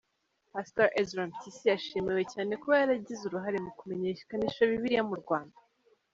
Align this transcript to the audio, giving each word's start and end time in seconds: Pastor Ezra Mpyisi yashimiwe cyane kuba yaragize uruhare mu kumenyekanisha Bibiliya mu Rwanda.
Pastor 0.53 0.85
Ezra 1.01 1.23
Mpyisi 1.29 1.65
yashimiwe 1.71 2.21
cyane 2.33 2.51
kuba 2.61 2.75
yaragize 2.81 3.21
uruhare 3.25 3.57
mu 3.65 3.71
kumenyekanisha 3.77 4.69
Bibiliya 4.69 5.03
mu 5.09 5.15
Rwanda. 5.21 5.57